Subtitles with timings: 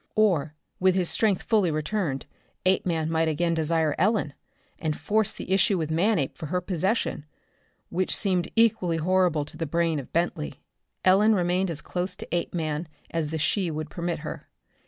[0.15, 2.25] Or, with his strength fully returned,
[2.65, 4.33] Apeman might again desire Ellen,
[4.79, 7.23] and force the issue with Manape for her possession
[7.89, 10.55] which seemed equally horrible to the brain of Bentley.
[11.05, 14.47] Ellen remained as close to Apeman as the she would permit her.